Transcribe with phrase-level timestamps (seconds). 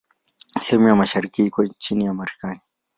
[0.61, 2.59] Sehemu ya mashariki iko chini ya Marekani.